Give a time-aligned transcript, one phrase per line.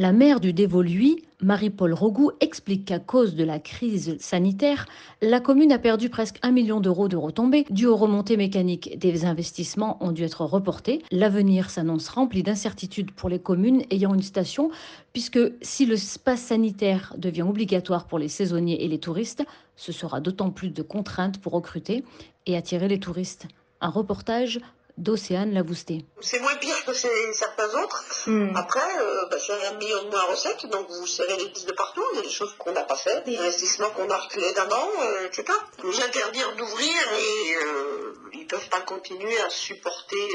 [0.00, 4.86] La maire du Dévoluy, Marie-Paul Rogout, explique qu'à cause de la crise sanitaire,
[5.22, 8.96] la commune a perdu presque un million d'euros de retombées dues aux remontées mécaniques.
[8.96, 11.02] Des investissements ont dû être reportés.
[11.10, 14.70] L'avenir s'annonce rempli d'incertitudes pour les communes ayant une station,
[15.12, 20.20] puisque si le pass sanitaire devient obligatoire pour les saisonniers et les touristes, ce sera
[20.20, 22.04] d'autant plus de contraintes pour recruter
[22.46, 23.48] et attirer les touristes.
[23.80, 24.60] Un reportage
[24.98, 26.04] d'Océane Lavousté.
[26.20, 28.04] C'est moins pire que c'est certains autres.
[28.26, 28.54] Hmm.
[28.56, 31.72] Après, euh, bah, c'est un million de moins recettes, donc vous serrez les pistes de
[31.72, 32.02] partout.
[32.12, 34.70] Il y a des choses qu'on n'a pas fait, des investissements qu'on a reculés d'un
[34.70, 35.58] an, euh, je sais pas.
[35.84, 40.28] Nous interdire d'ouvrir et euh, ils peuvent pas continuer à supporter,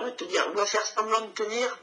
[0.00, 1.78] on va te dire, on doit faire semblant de tenir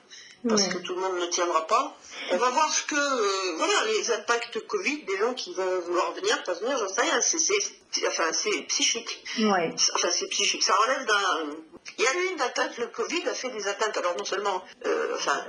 [0.47, 1.95] parce que tout le monde ne tiendra pas.
[2.31, 6.13] On va voir ce que, euh, voilà, les impacts Covid des gens qui vont vouloir
[6.13, 7.19] venir, pas venir, j'en sais rien.
[7.21, 9.23] C'est, c'est- enfin, c'est psychique.
[9.39, 9.73] Ouais.
[9.95, 10.63] Enfin, c'est psychique.
[10.63, 11.55] Ça relève d'un.
[11.97, 13.97] Il y a eu une atteinte, le Covid a fait des atteintes.
[13.97, 15.43] Alors, non seulement, euh, enfin,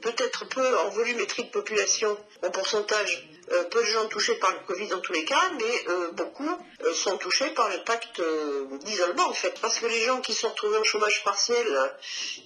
[0.00, 4.58] peut-être peu en volumétrie de population, en pourcentage, euh, peu de gens touchés par le
[4.66, 6.48] Covid dans tous les cas, mais euh, beaucoup
[6.84, 9.58] euh, sont touchés par l'impact euh, d'isolement, en fait.
[9.60, 11.66] Parce que les gens qui sont retrouvés en chômage partiel,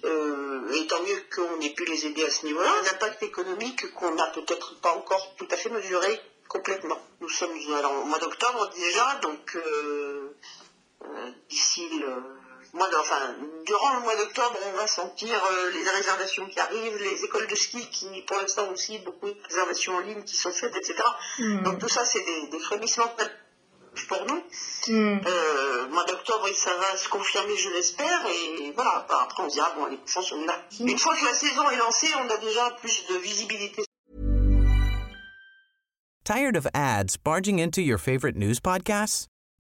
[0.04, 3.92] euh, et tant mieux qu'on ait pu les aider à ce niveau-là, un impact économique
[3.94, 7.00] qu'on n'a peut-être pas encore tout à fait mesuré complètement.
[7.20, 10.36] Nous sommes alors, au mois d'octobre déjà, donc euh,
[11.04, 12.14] euh, d'ici le
[12.72, 16.96] mois de- enfin, durant le mois d'octobre, on va sentir euh, les réservations qui arrivent,
[16.98, 20.52] les écoles de ski qui, pour l'instant aussi, beaucoup de réservations en ligne qui sont
[20.52, 20.94] faites, etc.
[21.64, 23.14] Donc tout ça, c'est des, des frémissements
[24.08, 24.42] pour nous.
[24.90, 29.06] Euh, mois d'octobre, ça va se confirmer, je l'espère, et voilà.
[29.08, 30.60] Bah, Après, on se dira, bon, les chances sont là.
[30.80, 33.84] Une fois que la saison est lancée, on a déjà plus de visibilité
[36.24, 39.28] Tired of ads barging into your favorite news podcasts?